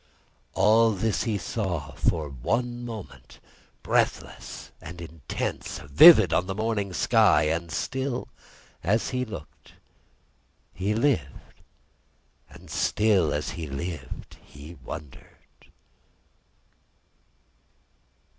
[0.55, 3.37] All this he saw, for one moment
[3.83, 8.27] breathless and intense, vivid on the morning sky; and still,
[8.83, 9.73] as he looked,
[10.73, 11.61] he lived;
[12.49, 15.61] and still, as he lived, he wondered.